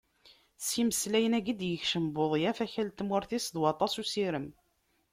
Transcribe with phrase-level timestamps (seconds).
[0.65, 4.47] S yimeslayen-agi i d-yekcem Budyaf akal n tmurt-is d waṭas n usirem.